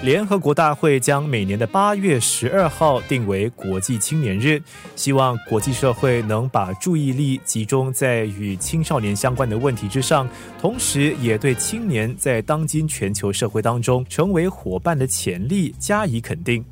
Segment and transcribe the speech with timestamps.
[0.00, 4.62] 联合国大会将每年的八月十二号定为国际青年日，
[4.94, 10.28] 希望国际社会能把注意力集中在与青少年相关的问题之上，
[10.60, 16.64] 同时也对青年在当今全球社会当中成为伙伴的潜力加以肯定。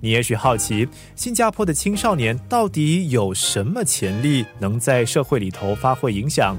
[0.00, 6.56] 你也许好奇，新加坡的青少年到底有什么潜力，能在社会里头发挥影响？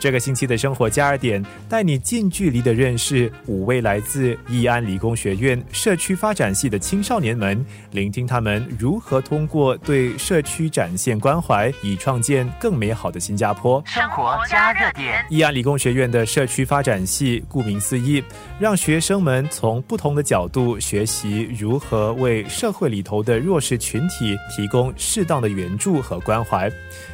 [0.00, 13.82] 这个星期的生活加热点，带你近距离的认识五位来自义安理工学院社区发展系的青少年们，聆听他们如何通过对社区展现关怀，以创建更美好的新加坡。
[13.84, 18.24] 生活加热点，义安理工学院的社区发展系，顾名思义，
[18.58, 26.72] 让学生们从不同的角度学习如何为社会里头的弱势群体提供适当的援助和关怀。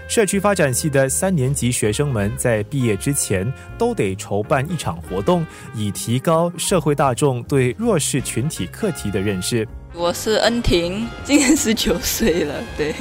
[0.09, 9.67] 社区发展系的三年级学生们在毕业之前都得筹办一场活动，以提高社会大众对弱势群体课题的认识。
[9.93, 12.95] 我是恩婷，今年十九岁了，对。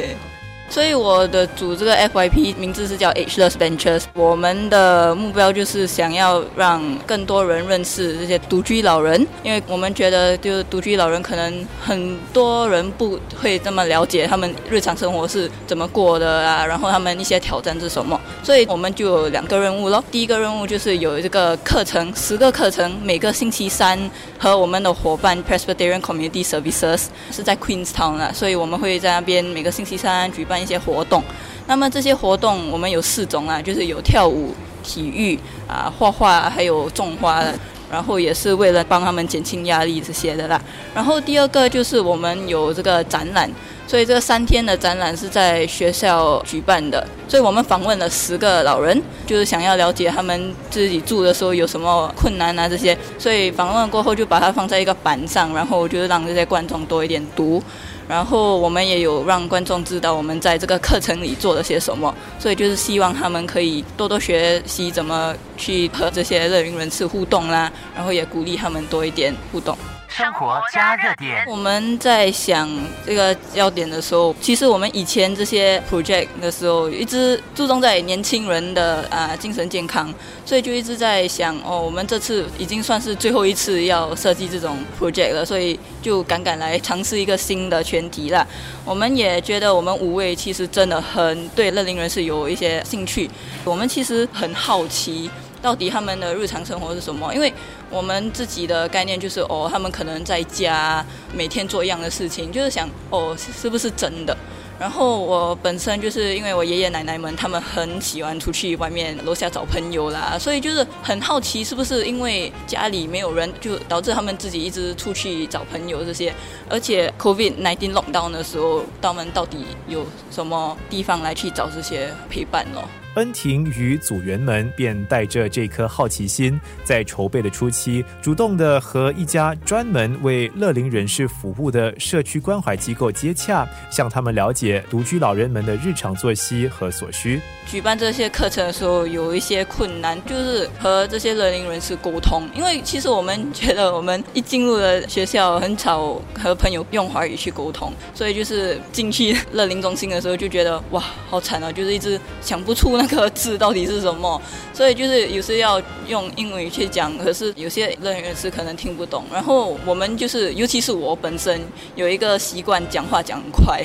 [0.70, 4.04] 所以我的组这个 FYP 名字是叫 Ageless Ventures。
[4.14, 18.20] 我们的目标就是想要让更多人认识这些独居老人，因为我们觉得就是独居老人可能很多人不会这么了解他们日常生活是怎么过的啊，然后他们一些挑战是什么。
[18.44, 20.04] 所以我们就有两个任务咯。
[20.12, 23.98] 第一个任务就是有这个课程，十个课程，每个星期三
[24.38, 30.55] 和我们的伙伴 Presbyterian Community Services 是在 Queenstown 啊，所以我们会在那边每个星期三举办。
[30.56, 31.22] 办一些活动，
[31.68, 37.54] 那么这些活动我们有四种啊，就是有跳舞、体育啊、画画，还有种花的，
[37.92, 40.62] 然后也是为了帮他们减轻压力这些的啦。
[40.94, 43.52] 然后第二个就是我们有这个展览，
[43.88, 57.62] 所以这三天的展览是在学校举办的，所以我们访问了十个老人，就是想要了解他们自己住的时候有什么困难啊这些，所以访问过后就把它放在一个板上，然后就是让这些观众多一点读。
[58.08, 69.76] 然后我们也有让观众知道我们在这个课程里做了些什么，所以就是希望他们可以多多学习怎么去和这些乐龄人士互动啦，然后也鼓励他们多一点互动。
[70.18, 71.46] 生活加热点。
[71.46, 72.70] 我们在想
[73.06, 80.14] 这个焦点的时候，其实我们以前这些 project 的时候，一直注重在年轻人的啊精神健康，
[80.46, 88.48] 所以就一直在想哦，我们这次已经算是最后一次要设计这种 project 了，所以就敢敢来尝试一个新的全题了。
[88.86, 93.30] 我们也觉得我们五位其实真的很对乐龄人士有一些兴趣，
[93.66, 95.30] 我们其实很好奇。
[95.66, 97.34] 到底他们的日常生活是什么？
[97.34, 97.52] 因为
[97.90, 101.04] 我们自己的概念就是哦，他们可能在家
[101.34, 104.38] 每天做一样的事情，就是想哦，是不是真的？
[104.78, 116.32] 然后我本身就是因为我爷爷奶奶们他们很喜欢出去外面楼下找朋友啦，所以就是很好奇是不是因为家里没有人，就导致他们自己一直出去找朋友这些。
[116.70, 122.84] 而且 COVID nineteen 涌到的时候，他们到底有什么地方来去找这些陪伴咯？
[123.16, 137.42] 恩婷与组员们便带着这颗好奇心，在筹备的初期，主动的和一家专门为乐龄人士服务的社区关怀机构接洽，向他们了解独居老人们的日常作息和所需。
[137.66, 142.48] 举办这些课程的时候，有一些困难，就是和这些乐龄人士沟通。
[142.54, 151.72] 因为其实我们觉得，我们一进入了学校，很少和朋友用华语去沟通，所以就是进去乐龄中心的时候，就觉得哇，好惨啊！
[151.72, 154.42] 就是一直想不出那个字到底是什么，
[154.74, 159.24] 所以就是有时要用英语去讲，可是有些乐龄人士可能听不懂。
[159.32, 161.62] 然后我们就是，尤其是我本身
[161.96, 163.84] 有一个习惯，讲话讲很快，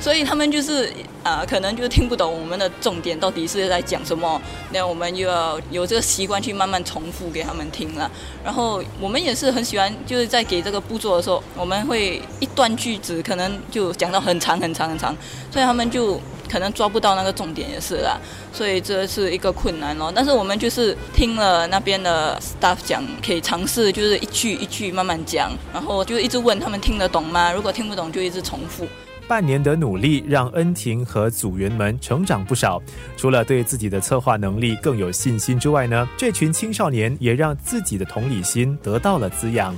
[0.00, 3.18] 所以他们就是啊，可能就听不懂我们的重点。
[3.18, 4.40] 到底是在讲什么？
[4.72, 8.10] 那我们又要有这个习惯去慢慢重复给他们听了。
[8.44, 15.16] 然后我们也是很喜欢，就是在给这个步骤的时候，我们会一段句子可能就讲到很长很长很长，
[15.50, 16.20] 所以他们就
[16.52, 18.18] 可能抓不到那个重点也是啦。
[18.52, 20.12] 所以这是一个困难咯。
[20.14, 27.50] 但是我们就是听了那边的 staff 讲，可以尝试就是一句一句慢慢讲，然后就一直问他们听得懂吗？
[27.52, 28.86] 如果听不懂，就一直重复。
[29.28, 32.82] 半年的努力让恩婷和组员们成长不少。
[33.16, 39.74] 除了对自己的策划能力更有信心之外呢，这群青少年也让自己的同理心得到了滋养。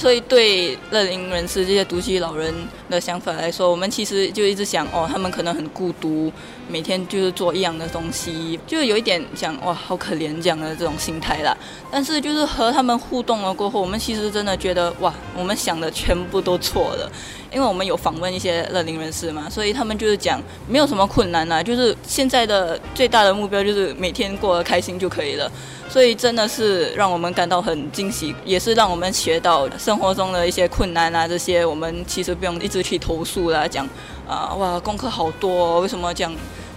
[0.00, 2.54] 所以对乐龄人士这些独居老人
[2.88, 6.32] 的想法来说，我们其实就一直想哦，他们可能很孤独，
[6.68, 11.54] 每天就是做一样的东西，就有一点想哇，好可怜这样的这种心态啦。
[11.90, 17.12] 但是就是和他们互动了过后，我们其实真的觉得哇，我们想的全部都错了。
[17.52, 25.50] 因为我们有访问一些乐龄人士嘛，所以他们就是讲没有什么困难啊，就是现在的最大的目标就是每天过得开心就可以了。
[25.88, 33.84] 所以真的是让我们感到很惊喜，也是让我们学到生活中的一些困难啊，这些我们其实不用一直去投诉啦，讲
[34.28, 36.32] 啊哇功课好多，为什么这样？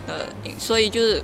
[0.07, 0.15] 呃，
[0.57, 1.21] 所以就是。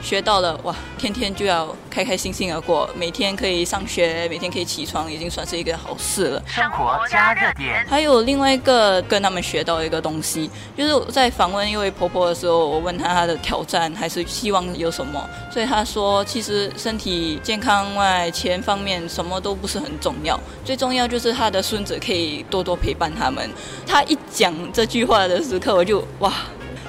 [0.00, 0.74] 学到了哇！
[0.96, 6.42] 天天就要开开心心的过，每天可以上学，每天可以起床，已经算是一个好事了。
[6.46, 7.84] 生活加热点。
[7.88, 15.22] 还有另外一个跟他们学到一个东西，就是在访问一位婆婆的时候，我问她她的挑战还是希望有什么，
[15.52, 23.48] 所以她说，其实身体健康外，钱方面什么都不是很重要，最重要就是她的孙子可以多多陪伴他们。
[23.86, 26.32] 她一讲这句话的时刻，我就哇，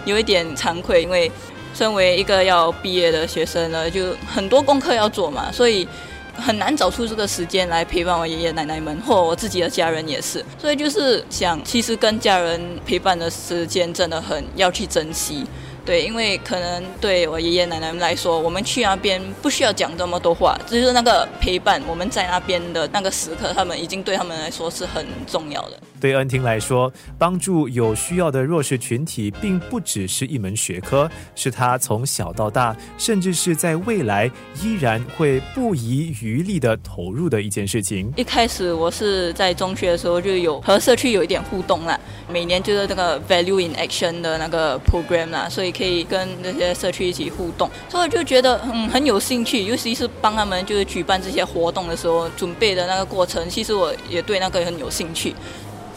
[0.06, 1.32] 有一点惭愧，因为。
[1.74, 5.88] 身为一个要毕业的学生呢，就很多功课要做嘛，所以
[6.36, 10.44] 很难找出这个时间来陪伴我爷爷奶奶们，或我自己的家人也是。
[10.58, 15.46] 所以就是想，其实跟家人陪伴的时间真的很要去珍惜。
[15.90, 25.80] 对，因为可能对我爷爷奶奶们来说，我们去那边不需要讲这么多话，就是那个陪伴，我们在那边的那个时刻，他们已经对他们来说是很重要的。
[26.00, 34.32] 对恩婷来说，帮助有需要的弱势群体，并不只是一门学科，是他从小到大，甚至是在未来
[34.62, 38.14] 依然会不遗余力的投入的一件事情。
[38.16, 42.00] 一开始我是在中学的时候就有和社区有一点互动啦，
[42.32, 45.79] 每年就是那个 Value in Action 的那个 program 啦，所以。
[45.80, 55.34] 可以跟那些社区一起互动，所以我就觉得嗯很有兴趣，尤其是帮他们就是举办这些活动的时候，准备的那个过程，其实我也对那个很有兴趣。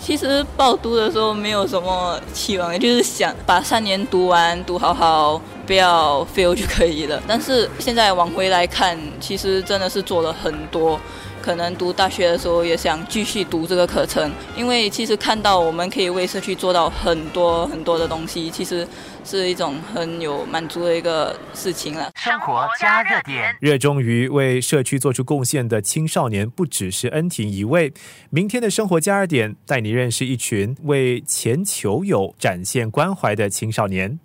[0.00, 5.40] 其实报读的时候没有什么期望，就是想把三年读完，读好好，
[5.72, 7.22] 不要 fail 就可以了。
[7.26, 11.00] 但是现在往回来看，其实真的是做了很多。
[11.40, 18.86] 可能读大学的时候也想继续读这个课程，因为其实看到我们可以为社区做到很多很多的东西，其实
[19.24, 22.12] 是一种很有满足的一个事情了。
[22.14, 27.92] 生活加热点，热衷于为社区做出贡献的青少年不只是恩婷一位。
[28.28, 34.20] 明天的生活加热点带你认识一群为前球友展现关怀的青少年。